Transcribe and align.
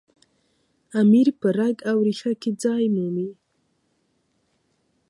امیر 1.01 1.27
په 1.39 1.47
رګ 1.57 1.75
او 1.89 1.97
ریښه 2.07 2.33
کې 2.41 2.51
ځای 2.63 2.85
مومي. 2.95 3.29